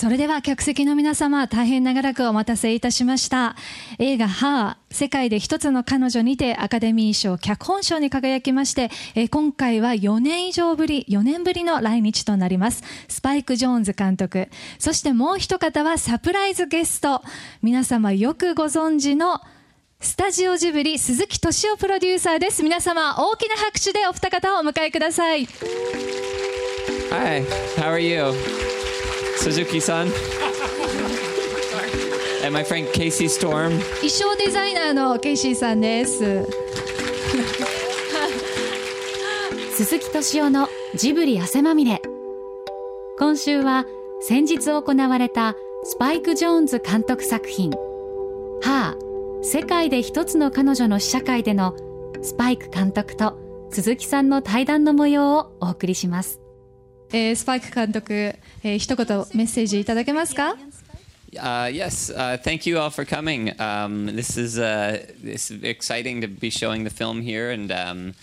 [0.00, 3.54] それでは客席の皆様、大変長らくお待たせいたしました。
[3.98, 12.82] 映画ハー、世界で一つの彼女にてアカデミー賞脚本賞に輝きまして、え今回は4年以上ぶり、4年ぶりの来日となります。
[13.08, 14.48] スパイク・ジョーンズ監督。
[14.78, 17.20] そしてもう一方はサプライズゲスト。
[17.60, 19.42] 皆様よくご存知の
[20.00, 22.62] スタジオジブリ鈴木敏夫プロデューサーです。
[22.62, 25.46] 皆様大きな拍手でお二方をお迎えください。
[27.10, 27.44] Hi,
[27.76, 28.79] how are you?
[29.40, 30.06] Suzuki-san.
[32.44, 33.80] And my friend Casey Storm.
[34.00, 36.46] 衣装デザイナーのケイシーさんです。
[39.72, 42.02] 鈴木敏夫のジブリ汗まみれ。
[43.18, 43.86] 今週は
[44.20, 47.70] 先日行われたスパイク・ジョーンズ監督作品
[48.60, 48.96] 「はあ
[49.42, 51.74] 世界で一つの彼女の試写会」での
[52.20, 53.38] スパイク監督と
[53.70, 56.39] 鈴木さんの対談の模様をお送りします。
[57.11, 60.55] えー、スパイク監督、えー、一言メッセージいただけますか
[61.35, 63.49] Uh, yes, uh, thank you all for coming.
[63.59, 68.13] Um, this is uh, this is exciting to be showing the film here, and um,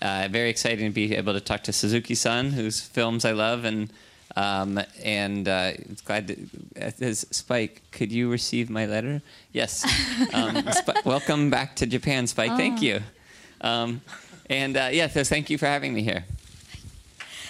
[0.00, 3.92] uh, very exciting to be able to talk to Suzuki-san, whose films I love, and
[4.36, 5.72] um, and uh,
[6.06, 7.14] glad to.
[7.14, 9.20] Spike, could you receive my letter?
[9.52, 9.84] Yes.
[10.32, 12.52] Um, Sp- welcome back to Japan, Spike.
[12.52, 12.56] Oh.
[12.56, 13.02] Thank you.
[13.60, 14.00] Um,
[14.48, 16.24] and uh, yeah, so thank you for having me here.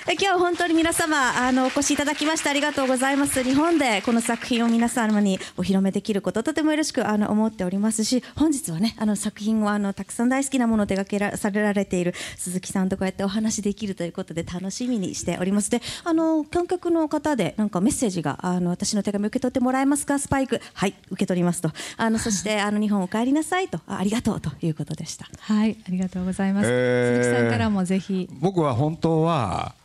[0.10, 3.44] 今日は本当に皆様あのお越しいただきましてありがとうございます。
[3.44, 15.70] 日本でこの作品を皆様にお披露目できることとてもよろしくあの思っておりますし本日はねあの作品をあのたくさん大好きなものを手掛けらされられている鈴木さんとこうやってお話できるということで楽しみにしております。
[15.70, 20.20] であの観客の方でなんかメッセージがあの私の手紙受け取ってもらえますか？
[20.20, 20.62] スパイク。
[20.74, 21.72] はい受け取りますと。
[21.98, 23.82] あのそして あの日本お帰りなさいと。
[23.86, 25.28] ありがとうということでした。
[25.42, 28.30] はいありがとうございます、えー、鈴木さんからもぜひ。
[28.40, 29.76] 僕は本当は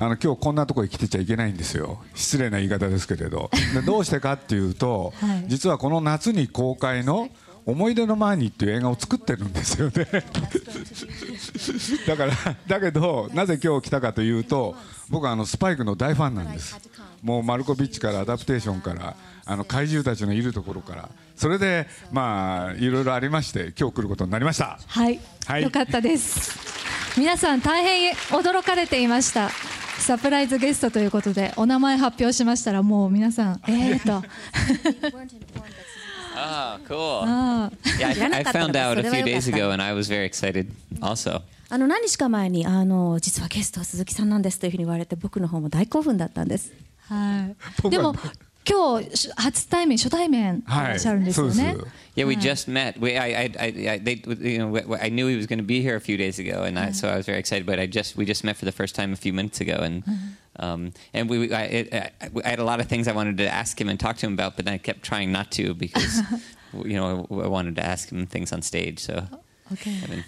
[0.00, 2.00] あの今日こんなところに来てちゃいけないんですよ。
[2.14, 3.50] 失礼な言い方ですけれど。
[3.74, 7.28] でどうしてかっていうと、はい、実はこの夏に公開の
[7.66, 10.06] 「思い出の前に」っていう映画を作ってるんですよね。
[12.06, 12.32] だから
[12.68, 14.76] だけどなぜ今日来たかというと
[15.10, 16.78] 僕はあのスパイクの大ファンなんです。
[17.20, 21.08] もうマルコビッチからアダプテーションからあの怪獣たちのいるところから。
[21.34, 24.78] それでまあいろいろありまして今日来ることになりました。
[24.86, 26.78] はい、はい、よかったです。
[27.18, 29.50] 皆さん大変驚かれていました
[29.98, 34.26] サプライズゲストということでお名前発表しましたらもう皆さんえーと
[36.40, 37.26] Oh, cool.
[37.98, 40.68] Yeah, I, I found out a few days ago and I was very excited
[41.02, 41.42] also.
[41.70, 46.72] あの何日か前にあの実はゲストは鈴木さんなんですというふうに言われて僕の方も大興奮だったんです。
[47.08, 47.48] は
[47.84, 47.90] い。
[47.90, 48.14] でも
[48.65, 51.75] 今日初対面初対面いらっしゃるんですよね。
[52.15, 52.99] Yeah, we just met.
[52.99, 55.95] We, I, I, I, they, you know, I knew he was going to be here
[55.95, 57.65] a few days ago, and I, so I was very excited.
[57.65, 60.03] But I just, we just met for the first time a few minutes ago, and
[60.57, 62.13] um, and we, I, it,
[62.45, 64.33] I had a lot of things I wanted to ask him and talk to him
[64.33, 66.21] about, but then I kept trying not to because,
[66.85, 68.99] you know, I wanted to ask him things on stage.
[68.99, 69.27] So.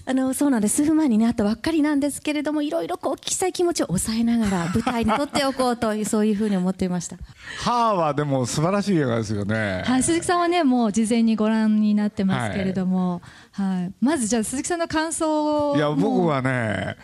[0.07, 0.77] あのそうなんです。
[0.77, 7.17] 数分前にねあったばっかりなんですけれどもいろいろこう聞きたい気持ちを抑えながら舞台にとっておこうというそういうふうに思っていました。
[7.59, 9.83] ハーはでも素晴らしい映画ですよね。
[9.85, 10.03] はい。
[10.03, 15.77] 鈴木さんはねもう事前にご覧になってますけれども、はい、はい、まずじゃあ鈴木さんの感想を。
[15.77, 16.97] いや僕はね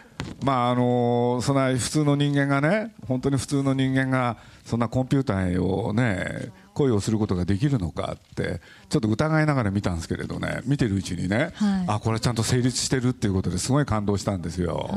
[0.43, 8.61] まああのそんな普通の人間がね本当に普通の人間がそんなコンピューターをね恋をすることができるのかって
[8.91, 10.61] ちょっと疑いながら見たんですけれどね。
[10.67, 14.91] 見てるうちにね、はい、あこれちゃんと成立してるっていうことですごい感動したんですよ、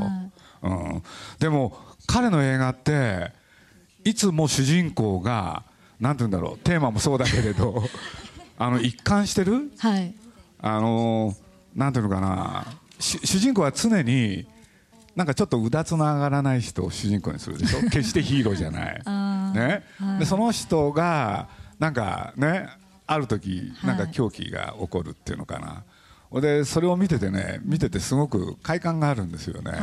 [0.62, 1.02] はい、うん、
[1.38, 1.76] でも
[2.06, 3.32] 彼の映画って
[4.04, 5.64] いつも主人公が
[5.98, 7.82] 何て言うんだろうテーマもそうだけれど
[8.58, 10.14] あの一貫してる、はい、
[10.60, 11.34] あの
[11.74, 12.66] なんていうのかな。
[13.00, 14.46] 主人公は常に
[15.16, 17.80] なんかちょっとうだつの上がらない人を主人公にするでしょ？
[17.88, 19.02] 決してヒーローじゃない、
[19.56, 19.82] ね、
[20.18, 21.48] でその人が
[21.80, 22.68] なんかね
[23.06, 25.84] ある時なんか狂気が起こるっていうのかな、
[26.30, 29.80] はい、でそれを見ててね見ててすごく快感があるんですよね、はい、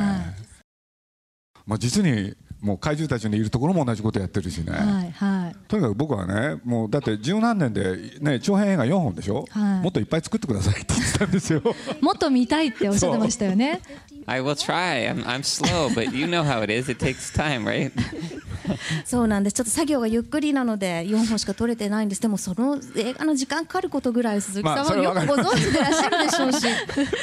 [1.65, 11.61] まあ、実にもう怪獣たちのいるところも同じことやってるしね、はいはい、とにかく僕はねもうだって十何年で、ね、長編映画4本でしょ、はい、もっといっぱい作ってくださいって言ってたんですよ。
[12.01, 13.81] もっと見たいっておっしゃってましたよね。
[14.25, 15.07] I will try.
[15.07, 16.91] I'm, I'm slow, but you know how it is.
[16.91, 17.91] It takes time, right?
[19.05, 19.53] そうなんです。
[19.53, 22.21] ちょっと作業がゆっくりなので4本しか撮れてないんです。
[22.21, 26.67] でもその映画の時間かかることぐらい鈴木さんはよくご存知でいらっしゃるでしょうし。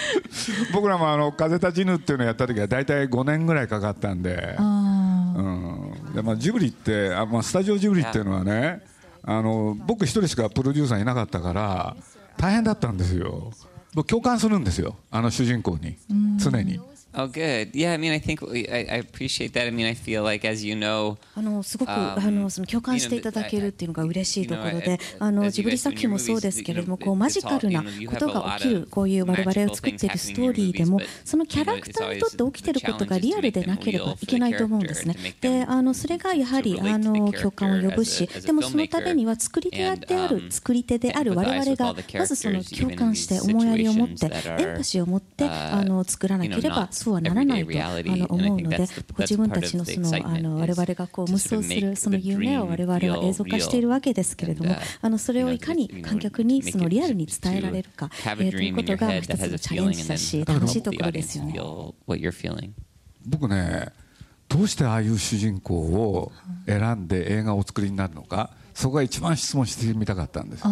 [0.72, 5.92] 僕らもあの「風立ちぬ」っていうのをやった時は大体5年ぐらいかかったんで,、うん。
[6.14, 8.82] でまあ、ジブリってあ、まあ、スタジオジブリっていうのはね
[9.24, 11.96] あの僕一人しかプロデューサーいなかったから
[12.36, 13.52] 大変だったんですよ。
[13.94, 14.96] 僕共感するんですよ。
[15.10, 15.96] あの主人公に。
[16.38, 16.80] 常に。
[17.16, 17.70] Oh, good.
[17.74, 19.66] Yeah, I mean, I think we, I, I appreciate that.
[19.66, 35.14] I mean, I feel like, as you know, あのすごく、Um, あのその共感していただけるっていうのが嬉しいところで、あのジブリ作品もそうですけれども、こうマジカルなことが起きるこういう我々を作っているストーリーでも、そのキャラクターにとって起きていることがリアルでなければいけないと思うんですね。
[35.40, 48.78] で、あのそれがやはりあの共感を呼ぶし、でもそのためには作り手である作り手である我々がまずその共感して思いやりを持ってエンパシーを持ってあの作らなければそうはならないとあの思うので、
[49.12, 61.54] ご自分たちのそのあの我々がこう無双するその夢を我々は映像化しているわけですけれども、あのそれをいかに観客にそのリアルに伝えられるか、えーということが一つのチャレンジだし楽しいところですよね。
[63.26, 63.88] 僕ね
[64.48, 66.32] どうしてああいう主人公を
[66.66, 70.64] 選んで映画をお作りになるのかそこが一番質問してみたかったんです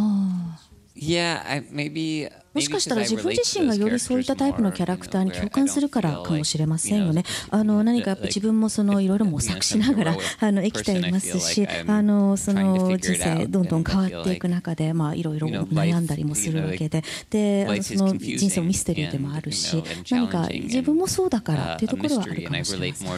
[0.95, 2.31] Yeah, I, maybe.
[2.55, 7.25] もしかしたら自分自身がよりそういったタイプのキャラクターに共感するからかもしれませんよね。
[7.51, 23.09] あの何かやっぱ自分もそのいろいろ模索しながら あの生きていますし、あのその人生どんどん変わっていく中でまあいろいろ 悩んだりもするわけで、であのその人生もミステリーでもあるし、何か自分もそうだからっていうところはあるかもしれません。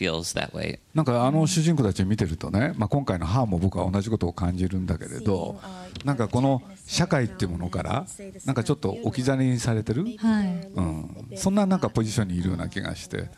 [0.00, 0.78] Feels that way.
[0.94, 5.60] なんかあの主人公たちを見てるとね、まあ、今回の「ハーも僕は同じことを感じるんだけれど
[6.04, 8.06] なんかこの社会っていうものから
[8.46, 10.46] なんかちょっと置き去りにされてる、はい。
[10.74, 13.30] うん、そんななんかポジションにいるような気がして、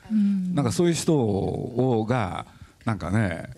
[0.55, 2.47] なんかそういう人をが
[2.85, 3.51] なんかね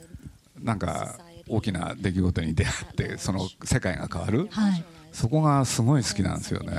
[0.63, 1.19] なんか
[1.49, 4.85] 大きな出来事に出会ってその世界が変わる、はい。
[5.13, 6.73] そこがすごい好きなんですよね。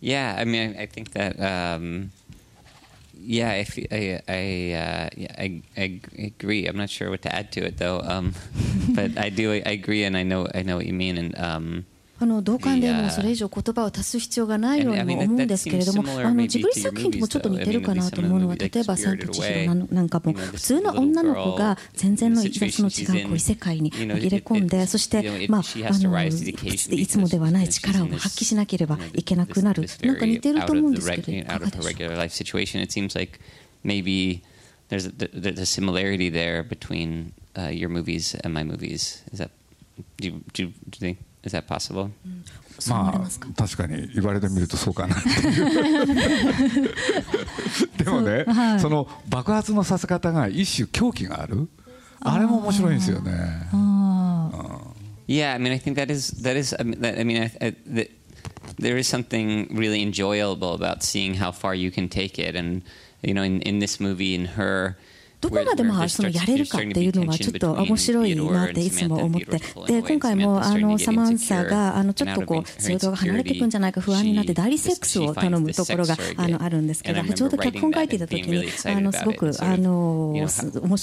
[0.00, 1.36] Yeah, I mean, I, I think that.
[1.38, 2.10] Um,
[3.26, 6.66] yeah, I, I, I, uh, yeah, I, I agree.
[6.66, 8.34] I'm not sure what to add to it though, um,
[8.94, 9.52] but I do.
[9.52, 11.38] I agree, and I know, I know what you mean, and.
[11.38, 11.86] Um,
[12.18, 32.80] あの同感でもうそれ以上言葉を足す必要がないようにも思うんですけれども、あのジブリ作品ともちょっと似てるかなと思うのは、例えば千と千尋なんかも普通の女の子が全然のその違うこう異世界に紛れ込んで、そしてまああのいつもではない力を発揮しなければいけなくなる、なんか似てると思うんですけど、いかがでしょうか？regular life situation.
[32.80, 33.40] It seems like
[33.84, 34.40] maybe
[34.88, 39.22] there's a, there's a similarity there between uh, your movies and my movies.
[39.32, 39.50] Is that
[40.18, 41.18] do you, do you, do you think?
[41.45, 42.09] is that possible?
[42.79, 43.53] そう思われまますかあ。
[43.61, 45.61] 確かに言われてみるとそうかなっ てい
[46.85, 46.91] う
[47.97, 51.69] でもねそうはいその爆発のさせ方が一種狂気がある
[52.21, 53.31] あれも面白いんですよね
[53.73, 54.91] ああ。
[55.27, 56.75] Yeah, I mean, I think that is that is.
[56.77, 58.11] I mean, that, I mean I, I, that
[58.77, 62.81] there is something really enjoyable about seeing how far you can take it, and
[63.21, 64.97] you know, in, in this movie, in her.
[65.48, 69.60] どこまでまあそのやれるかっていうのはちょっと面白いなっていつも思って。
[69.86, 80.34] で今回もあのサマンサがあのちょっとこう想像が離れていくんじゃないか不安になって代理セックスを頼むところがあのあるんですけどちょうど脚本書いていた時にあのすごくあの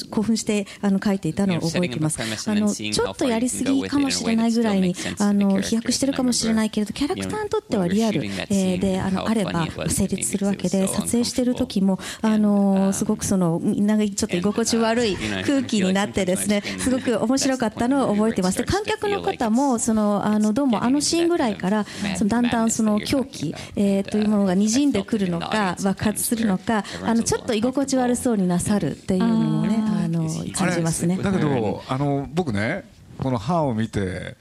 [0.09, 2.19] 興奮してあの書いていたのを覚えています。
[2.21, 8.23] あのちょっとやりすぎかもしれないぐらいにあの飛躍してるかもしれないけれどキャラクターにとってはリアル。
[8.23, 18.57] えーであのあれば成立するわけで撮影してる時もあのすごくそのみんながちょっと居心地悪い空気になってですねすごく面白かったのを覚えてます。
[18.57, 21.85] で観客の方もそのあのどうもあのシーンぐらいから
[22.17, 31.17] そのだんだんその狂気、えーというものがにじんでくるのか爆発するのかあのちょっと居心地悪そうになさるっていうのもねあの感じますね。
[31.17, 32.83] だけどあの僕ね
[33.17, 34.35] この「歯を見て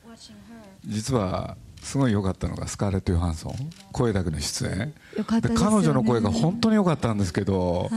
[0.86, 3.54] 実はすごい良かったのがスカーレット・ヨハンソン
[3.90, 4.92] 声だけの出演。
[5.26, 7.90] 彼女の声が本当に良かったんですけど、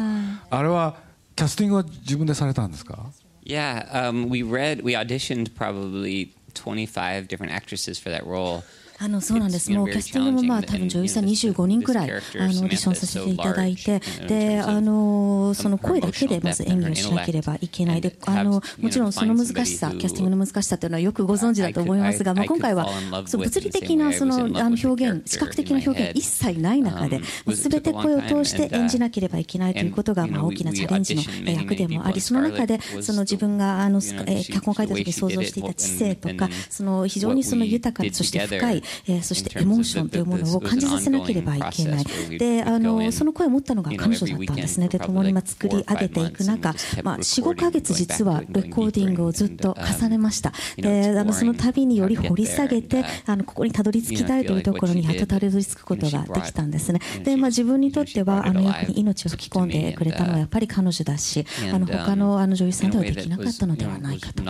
[0.49, 0.95] あれは
[1.36, 3.10] キャスティングは自分でされたんですか
[3.44, 8.62] Yeah, um, we read, we auditioned probably 25 different actresses for that role.
[8.97, 22.87] あのそうなんです、もうキャスティングもまあ多分女優さん25人くらいあのオーディションさせていただいて、であのその声だけでまず演技をしなければいけない、であのもちろんその難しさ、キャスティングの難しさというのはよくご存知だと思いますが、まあ、今回は
[23.25, 27.21] その物理的なそのあの表現、視覚的な表現、一切ない中で、
[27.53, 42.05] すべて声を通して演じなければいけないということがまあ大きなチャレンジの役でもあり、その中でその自分があの脚本を書いた時に想像していた知性とか、その非常にその豊かな、そして深い、えーそしてエモーションというものを感じさせなければいけない。
[42.37, 44.87] で、あのその声を持ったのが彼女だったんですね。
[44.87, 46.73] で、共にまあ作り上げていく中、
[47.03, 50.53] まあ4、5ヶ月実はレコーディングをずっと重ねました。
[50.77, 56.99] で、あのその度により掘り下げて、あのここにたどり着きたいというところにやっとたどり着くことができたんですね。
[57.23, 64.43] で、まあ自分にとってはあの役に命を吹き込んでくれたのはやっぱり彼女だし、あの他のあの女優さんではできなかったのではないかと。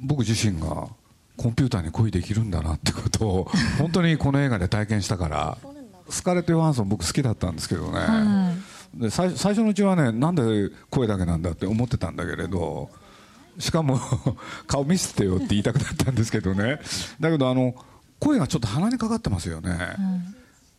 [0.00, 0.88] 僕自身が
[1.36, 5.58] コンピューターに恋できるんだなってことを 本当にこの映画で体験したから
[6.08, 8.54] スカーレット・ヨハンソン僕好きだったんですけどね、は
[8.94, 12.88] で最最初のうちはねなんで声だけなんだって思ってたんだけれど
[13.58, 14.00] しかも
[14.66, 16.78] 顔見せてよって言いたくなったんですけどね。
[17.20, 17.74] だけどあの
[18.18, 19.76] 声がちょっと鼻にかかってますよね、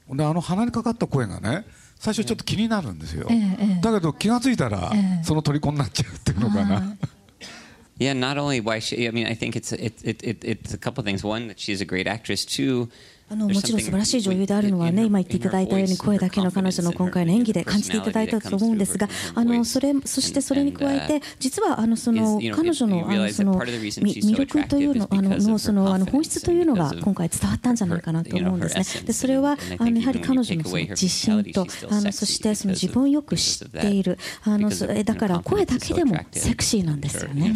[0.09, 1.65] であの鼻にかかった声がね
[1.99, 3.81] 最初ちょっと気になるんですよ、ええええ。
[3.81, 5.23] だけど気が付いたら、ええ。
[5.23, 6.95] その虜になっちゃうっていうのかな、
[7.99, 9.07] Yeah, not only why she.
[9.07, 11.23] I mean, I think it's it, it, it, it's a couple things.
[11.23, 12.45] One, that she's a great actress.
[12.45, 12.89] Two,
[13.29, 29.03] あのもちろん素晴らしい女優であるのはね、今言っていただいたように、声だけの彼女の今回の演技で感じていただいたと思うんですが、あのそれそしてそれに加えて、実はあのその彼女のあのそのみ魅力というのあののそのあの本質というのが今回伝わったんじゃないかなと思うんですね。
[29.05, 37.53] でそれはあのやはり彼女のその自信とあのそしてその自分をよく知っているあのそれだから声だけでもセクシーなんですよね。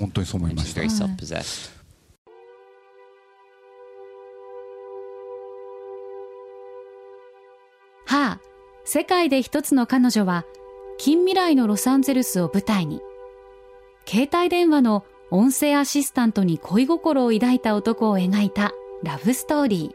[0.00, 0.82] 本当にそう思いました
[8.14, 8.24] very self-possessed.
[8.24, 8.40] はあ、
[8.84, 10.44] 世界で一つの彼女は、
[10.98, 13.00] 近未来のロサンゼルスを舞台に、
[14.06, 19.94] 携帯電話の音声アシスタントに恋心を抱いた男を描いたラブストーリー。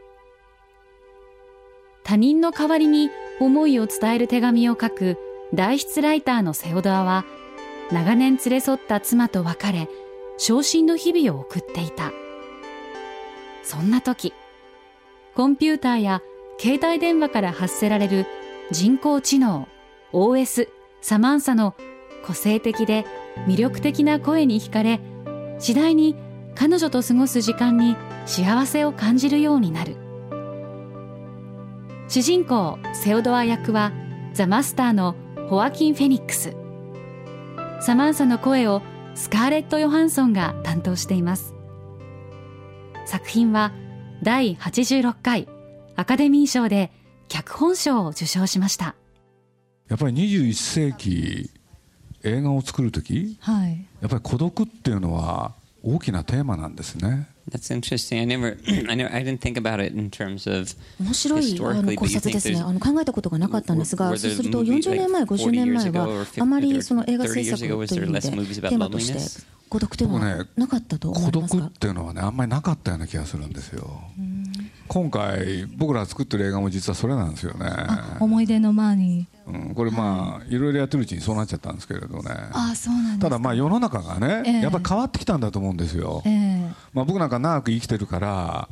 [2.04, 3.10] 他人の代わりに
[3.40, 5.16] 思いを伝える手紙を書く
[5.54, 7.24] 大筆ライターのセオドアは、
[7.90, 9.88] 長年連れ添った妻と別れ、
[10.36, 12.12] 昇進の日々を送っていた。
[13.62, 14.34] そんな時、
[15.34, 16.22] コンピューターや
[16.60, 18.26] 携帯電話から発せられる
[18.70, 19.66] 人工知能
[20.12, 20.68] OS
[21.00, 21.74] サマンサの
[22.22, 23.06] 個性的で
[23.46, 25.00] 魅力的な声に惹かれ
[25.58, 26.16] 次第に
[26.54, 29.96] 彼女と過ごす時間に幸せを感じるようになる。
[32.08, 33.92] 主人公セオドア役は
[34.34, 35.14] ザ・マスターの
[35.48, 36.54] ホアキン・フェニックス。
[37.80, 38.82] サマンサの声を
[39.14, 41.54] スカーレット・ヨハンソンが担当しています。
[43.06, 43.72] 作品は
[44.22, 45.48] 第86回
[46.00, 46.90] アカデミー賞で
[47.28, 48.94] 脚本賞を受賞しました
[49.86, 51.50] やっぱり21世紀
[52.22, 53.86] 映画を作る時はい。
[54.00, 55.52] やっぱり孤独っていうのは
[55.82, 58.18] 大きなテーマなんですね That's interesting.
[58.20, 58.56] I never,
[58.88, 65.20] I never, I didn't think about it in terms of 面白いあの historically, 考察ですねあの考えたことがなかったんですがそうすると movies 40年前
[65.20, 69.50] like 50年前40 years ago は or 50あまりその映画30制作という意味でテーマとして?
[69.68, 74.02] 孤独というのはなかったと思孤いますが独っていうのはねあんまりなかったような気がするんですよ
[74.92, 79.28] 今回僕ら作ってる映画も実はそれなんですよね、あ、思い出の前に。
[79.46, 80.58] うん、これまあい。
[80.58, 82.30] ろいろやってるうちにそうなっちゃったんですけれどね。
[82.52, 83.18] あ、そうなん。
[83.20, 84.60] ただまあ世の中がね、ええ。
[84.62, 86.74] やっぱり変わってきたんだと思うんですよ、ええ。
[86.92, 88.68] まあ、僕なんか長く生きてるから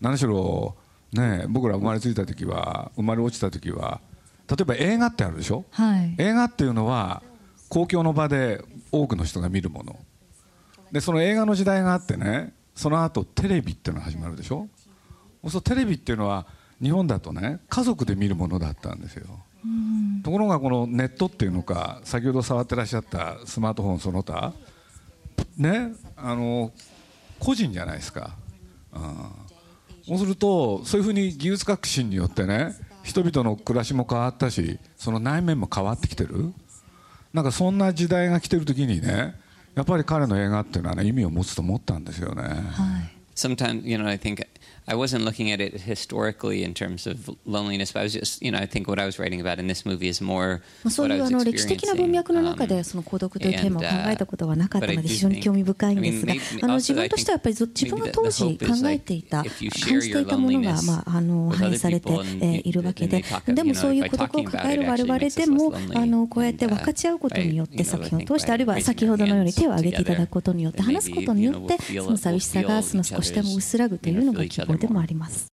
[0.00, 0.76] 何しろ、
[1.12, 4.00] ね、僕ら生まれついた時は生まれ落ちた時は
[4.48, 5.64] 例えば映画ってあるでしょ？
[5.72, 6.14] はい。
[6.18, 7.24] 映画っていうのは
[7.68, 9.98] 公共の場で多くの人が見るもの。
[10.92, 14.68] でその映画の時代があってねその後テレビっていうのが始まるでしょ？
[15.50, 16.46] そうテレビっていうのは
[16.82, 19.26] 日本だとね家族で見るものだったんですよ。
[20.22, 24.52] ところがこのネットっていうのか先ほど触ってらっしゃったスマートフォンその他
[25.56, 26.72] ねあの
[27.40, 28.36] 個人じゃないですか、
[28.92, 29.30] うん、
[30.06, 36.52] そうするとそういうふうに技術革新によってね人々の暮らしも変わったしその内面も変わってきてる。
[37.32, 39.34] なんかそんな時代が来てる時にね
[39.74, 43.16] やっぱり彼の映画っていうのはね意味を持つと思ったんですよね、はい。
[43.36, 44.42] sometimes you know i think
[44.86, 48.50] i wasn't looking at it historically in terms of loneliness but i was just you
[48.50, 51.18] know i think what i was writing about in this movie is more まあそうい I
[51.18, 59.40] う was あの歴史的な文脈の中 experiencing, で um, その孤独というテーマを考 and, uh, えたことはなかったの but I で非常に興味深いんですがあの自分としてはやっぱり自分が当 the 時考えていた
[59.42, 62.10] if you 感 share じて your いたものが loneliness まああの反映されて
[62.64, 75.46] いるわけででも know, そういう孤独を抱える我々でもあのこうやって uh, 分かち合うことによってど you know, 通してあるいは先ほどのように手を挙げていただくことによって話すことによってその寂しさがその少しでも薄らぐというのが希望でもあります。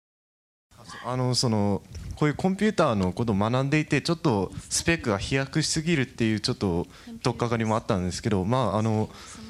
[1.06, 1.82] あのその
[2.16, 6.88] こういうコンピューターのことを学んでいてちょっとスペックが飛躍しすぎるっていうちょっと
[7.24, 9.10] 取っかかりもあったんですけど、まあ、あの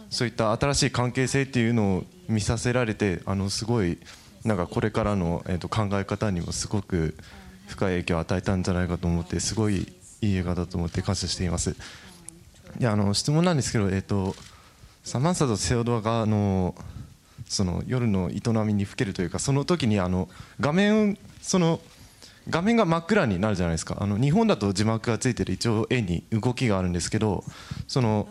[0.10, 4.00] そういった新しい関係性っていうのを見させられてあのすごい
[4.46, 7.16] なんかこれからの、えー、と考え方にもすごく
[7.68, 11.76] 深い影響を与えたんじゃないかと思ってすごいいい映画だと思って感謝しています。
[12.80, 14.36] であの質問なんですけど、えー、と
[15.04, 16.76] サマンサとセオドアがあの
[17.54, 20.28] その夜の営みにふけるというかその時にあの
[20.60, 21.80] 画面その
[22.50, 23.98] 画面が真っ暗になるじゃないですか。
[24.02, 27.46] あの日本だと字幕がついてる一応絵に動きがあるんですけど
[27.88, 28.28] その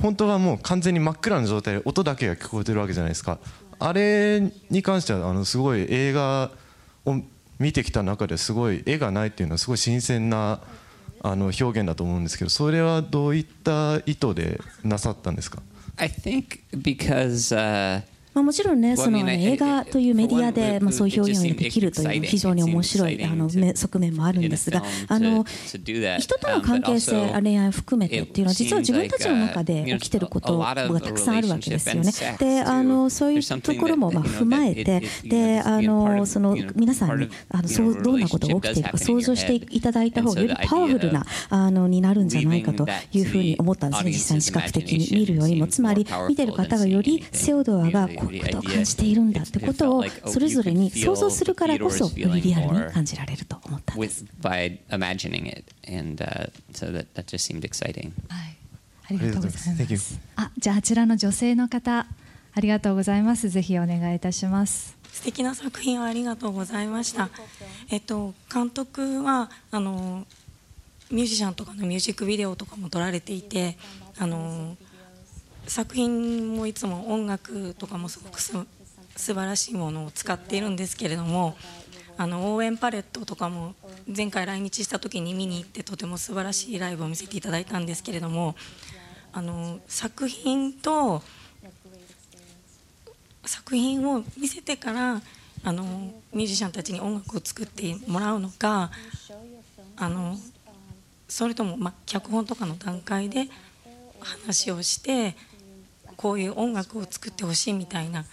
[0.00, 3.38] 本当はもう完全に真っ暗な状態で音だけが聞こえてるわけじゃないですか。
[3.78, 4.40] あれ
[4.70, 6.50] に関してはあのすごい映画
[7.06, 7.16] を
[7.58, 10.60] 見てきた中ですごい絵がないっていうのはすごい新鮮な
[11.22, 15.62] あの表現だと思うんですけどそれはどういった意図でなさったんですか？
[15.98, 18.02] I think because uh,
[18.34, 25.44] まあ、もちろんね、その映画というメディアで、まあ、そういう表現を it just できるという非常に面白いあの側面もあるんですがあの.
[26.18, 32.10] 人との関係性 Um, 恋愛を含めてっていうのは実は自分たちの中で起きてることがたくさんあるわけですよね。
[32.38, 58.12] であのそういうところもまあ踏まえてであのその皆さんにあのそうどんなことが起きているか想像していただいた方がよりパワフルなあのになるんじゃないかというふうに思ったんですね実際に視覚的に見るよりもつまり見てる方がよりセオドアがこういうことを感じているんだってことをそれぞれに想像するからこそよりリアルに感じられると思ったんです with by imagining it, and uh, so that that just seemed exciting.
[58.28, 58.56] はい、
[59.10, 60.18] ありがとうございま.す。
[60.36, 62.06] あ、じゃああちらの女性の方、
[62.54, 63.48] ありがとうございます。
[63.48, 64.96] ぜひお願いいたします。
[65.12, 67.28] 素敵な作品をありがとうございました。
[67.90, 70.26] えっと監督はあの
[71.10, 73.76] ミュージシャンとかのミュージックビデオとかも撮られていて、
[74.18, 74.76] あの
[75.66, 78.52] 作品もいつも音楽とかもすごくす
[79.16, 81.56] 素晴らしいものを使っているんですけれども、
[82.16, 83.74] あの応援パレットとかも
[84.14, 88.54] 前回来日した時に見に行ってとても素晴らしいライブを見せていただいたんですけれども、
[89.32, 91.22] あの作品と
[93.44, 95.22] 作品を見せてから
[95.64, 95.84] あの
[96.32, 98.90] ミュージシャンたちに音楽を作ってもらうのか
[99.96, 100.36] あの
[101.28, 103.48] それとも、ま、脚本とかの段階で
[104.20, 105.34] 話をして
[106.15, 108.25] こういう音楽を作ってほしいみたいな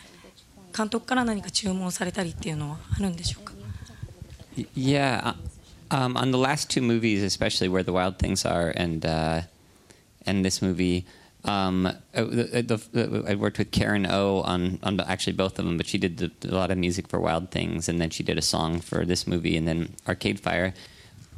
[0.77, 3.53] 監督から何か注文されたりっていうのはあるんでしょうか
[4.57, 5.35] Y- Yeah,
[5.91, 9.43] uh, um, on the last two movies, especially where the wild things are, and uh,
[10.27, 11.05] and this movie,
[11.45, 15.65] um, uh, the, the, the, I worked with Karen O on on actually both of
[15.65, 18.23] them, but she did the, a lot of music for Wild Things, and then she
[18.23, 20.73] did a song for this movie, and then Arcade Fire.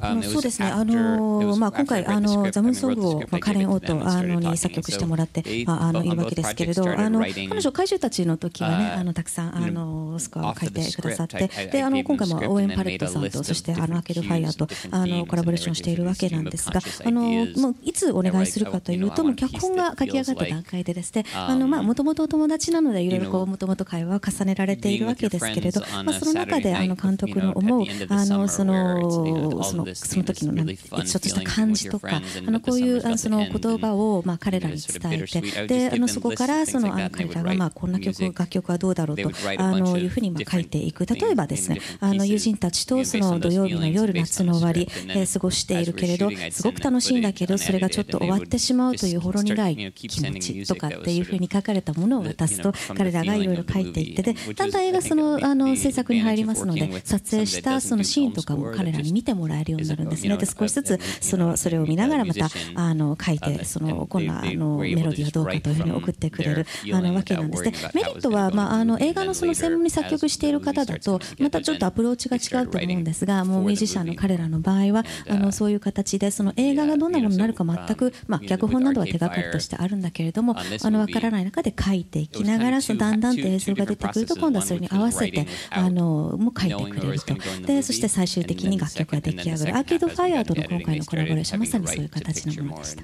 [0.02, 17.22] あ Um, そうですね、あのまあ、今回あのザム mean, ソングをまあカレン・オー and あのに作曲してもらって they ああのいるわけですけれどあの彼女怪獣たちの時はね uh, あのたくさんあのスコアを書いてくださっ.てであの今回もオーエン・パレットさんとそしてあのアーケードファイアと cues, あのコラボレーションしているわけなんですがあの
[17.56, 41.06] もういつお願いするかというともう脚本が書き上がった段階でですねあのまあもともとお友達なのでいろいろこうもともと会話を重ねられているわけですけれどまあその中であの監督の思うあのそのそのその時のなんちょっとした感じとかあのこういうあのその言葉をまあ彼らに伝えてであのそこからそのあの彼らがまあこんな曲楽曲はどうだろうとあのいうふうにまあ書いていく。
[41.06, 87.34] 例えばですねあの友人たちとその土曜日の夜夏の終わりえー過ごしているけれどすごく楽しいんだけどそれがちょっと終わってしまうというほろ苦い気持ちとかっていうふうに書かれたものを渡すと彼らがいろいろ書いていってでだんだん映画そのあの制作に入りますので撮影したそのシーンとかも彼らに見てもらえるようになるんですねで少しずつそのそれを見ながらまたあの書いてそのこんなあのメロディーはどうかというふうに送ってくれるあのわけなんですねメリットはまああの映画のその専門に作曲している方だとまたちょっとアプローチが違うと思うんですがもうミュージシャンの彼らの場合はあのそういう形でその映画がどんなものになるか全くまあ脚本などは手がかりとしてあるんだけれどもあの分からない中で書いていきながらそのだんだんと映像が出てくると今度はそれに合わせてあのも書いてくれると
[87.66, 93.02] でそして最終的に楽曲が出来上がるアーケードファイアとの今回のコラボレーションまさにそういう形のものでした。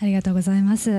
[0.00, 0.90] ありがとうございます。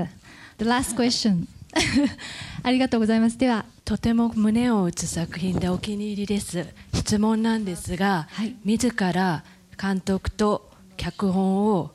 [0.59, 1.45] The last question
[2.63, 3.37] ありがとうございます。
[3.37, 9.43] では、とても胸を打つ作品でお気に入りです質問なんですが、はい自ら
[9.81, 11.91] 監督と脚本を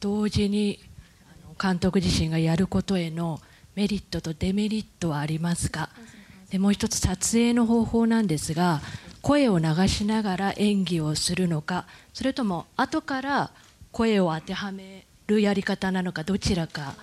[0.00, 0.80] 同時に
[1.60, 3.40] 監督自身がやることへの
[3.76, 5.90] メリットとデメリットはありますか？
[6.50, 8.80] でもう一つ撮影の方法なんですが
[9.22, 13.50] 声を流しながら演技をするのかそれとも後から
[13.92, 16.94] 声を当てはめるやり方なのかどちらか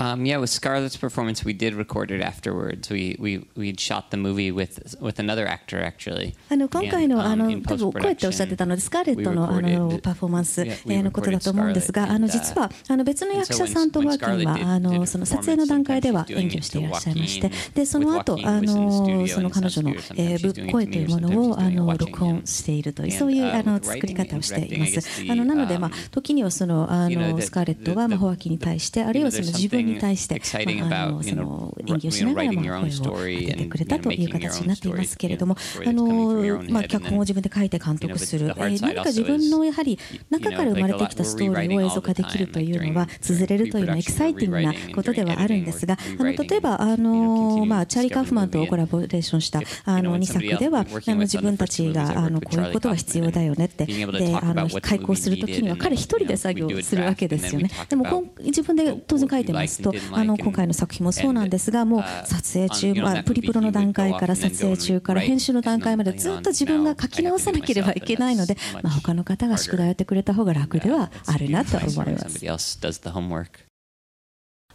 [0.00, 2.88] Um, yeah, with Scarlett's performance, we did record it afterwards.
[2.88, 6.34] We we we shot the movie with with another actor actually.
[6.50, 30.40] あの今回のあ um, の多分声っておっしゃってたのでスカーレットのあのパフォーマンスえーのことだと思うんですがあの実はあの別の役者さんとワーキンはあのその撮影の段階では演技をしていらっしゃいましてでその後あのその彼女のえー声というものをあの録音しているというそういうあの作り方をしていますあのなのでまあ時にはそのあのスカーレットはまあホワキに対してあるいはその自分に対して
[30.82, 38.46] まああのその演技をしながらまあ声を当ててくれたという形になっていますけれどもあのまあ脚本を自分で書いて監督する。
[38.46, 39.98] えー何か自分のやはり
[40.30, 53.86] 中から生まれてきたストーリーを映像化できるというのは綴れるというのはエキサイティングなことではあるんですがあの例えばあのまあチャーリー・カーフマンとコラボレーションしたあの2作ではあの自分たちがあのこういうことが必要だよねって。
[53.86, 57.70] であの開講するときには彼一人で作業するわけですよね。
[57.88, 72.46] でもこん自分で当然書いてますますと、あの今回の作品もそうなんですが、もう撮影中、まあ、プリプロの段階から撮影中から編集の段階までずっと自分が書き直さなければいけないので、まあ他の方が宿題をやってくれた方が楽ではあるなと思います。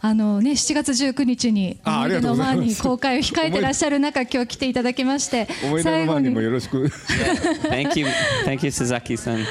[0.00, 5.48] あのね、7月19日に思い出の前に公開を控えてらっしゃる中、今日来ていただきまして、
[5.82, 6.88] 最後にもよろしく。
[7.70, 8.06] Thank you,
[8.44, 9.42] thank you, Suzaki san.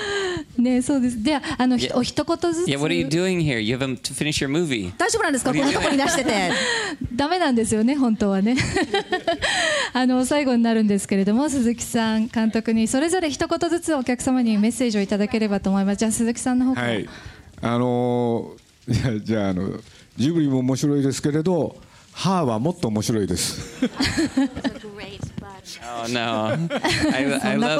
[0.58, 1.24] ね、そうです。
[1.24, 2.68] では、あの、お一言ずつ。
[2.68, 3.60] Yeah, what are you doing here?
[3.60, 4.92] You haven't to finish your movie.
[4.98, 6.52] 大丈夫なんですか、こんなとこに出してて。
[7.16, 8.56] ダメなんですよね、本当はね。
[9.94, 15.98] あの、最後になるんですけれども、鈴木さん監督にそれぞれ一言ずつお客様にメッセージをいただければと思います。
[15.98, 16.88] じゃあ、鈴木さんの方から。
[16.88, 17.10] はい。
[17.62, 19.80] あのー、じゃ、じゃあ、あの。
[20.18, 21.76] ジブリも面白いですけれど、
[22.12, 23.84] ハーはもっと面白いです。
[25.84, 26.68] Oh no!
[26.72, 27.78] I, I love.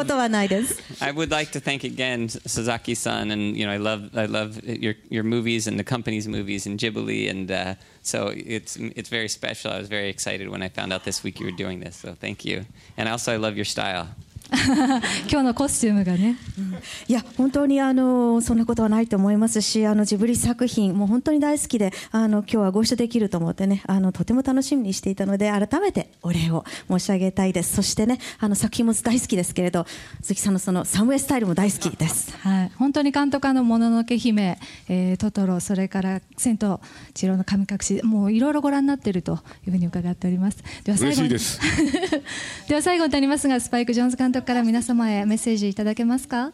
[1.02, 4.96] I would like to thank again Sasaki-san, and you know I love I love your
[5.10, 9.72] your movies and the company's movies and Ghibli, and uh, so it's it's very special.
[9.72, 11.96] I was very excited when I found out this week you were doing this.
[11.98, 12.66] So thank you,
[12.98, 14.08] and also I love your style.
[15.30, 16.74] 今日のコスチュームがね、うん、
[17.08, 27.76] いや本当にあのそんなことはないと思いますしあのジブリ作品もう本当に大好きであの今日はご一緒できると思ってねあのとても楽しみにしていたので改めてお礼を申し上げたいです。
[27.76, 29.86] そしてねあの作品も大好きですけれど
[30.22, 36.82] 鈴木さんのそのサムエスタイルも大好きです、はい、本当に監督のもののけ姫、えー、トトロそれから千と
[37.14, 40.58] 千尋の神隠しもういろいろご覧になっているというふうに伺っております。
[40.84, 41.30] では最後に
[42.70, 46.53] では最後になりますがスパイク・ジョーンズ監督から皆様へメッセージいただけますか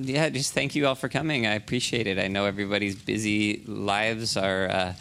[0.00, 1.44] Yeah, just thank you all for coming.
[1.44, 2.20] I appreciate it.
[2.20, 4.92] I know everybody's busy lives are uh,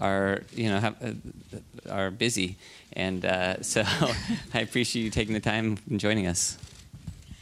[0.00, 2.56] are you know have, uh, are busy,
[2.92, 3.82] and uh, so
[4.54, 6.58] I appreciate you taking the time and joining us.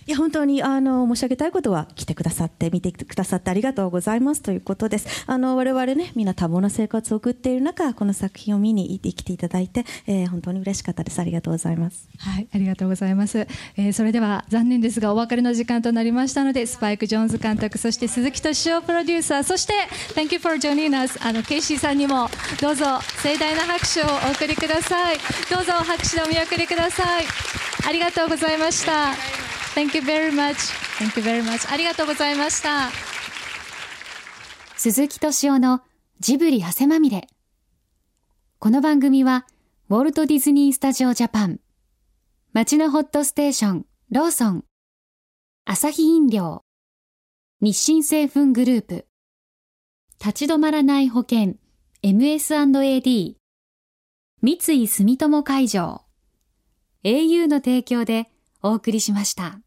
[0.10, 5.24] いや本当にあの申し上げたいことは来てくださって見てくださってありがとうございますということです。
[5.28, 11.20] あの我々ねみんな多忙な生活を送っている中この作品を見に来てきていただいて、えー、本当に嬉しかったです。
[11.20, 12.10] ありがとうございます。
[12.18, 13.38] はいありがとうございます、
[13.78, 19.74] えー、それでは残念ですがお別れの時間となりましたのでスパイク・ジョーンズ監督そして鈴木敏夫プロデューサーそして
[20.16, 25.18] Thank you for joining us あのケイシーさんにもどうぞ盛大な拍手をお送りください。
[25.52, 27.26] どうぞ拍手でお見送りください。
[27.88, 29.49] ありがとうございました。
[29.76, 30.56] Thank you very much.
[30.98, 31.72] Thank you very much.
[31.72, 32.90] ありがとうございました。
[34.76, 35.82] 鈴木敏夫の
[36.20, 37.28] ジブリ汗まみれ。
[38.58, 39.46] この番組は、
[39.90, 41.60] ウォルト・ディズニー・スタジオ・ジャパン、
[42.52, 44.66] 街のホットステーション、ローソン、
[45.66, 46.64] アサヒ飲料、
[47.62, 49.06] 日清製粉グループ、
[50.20, 51.56] 立ち止まらない保険、
[52.04, 53.36] MS&AD、
[54.42, 56.02] 三井住友海上、
[57.04, 59.62] au の提供でお送りしました。